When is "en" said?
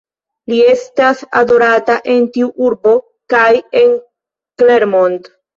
2.15-2.25, 3.85-3.95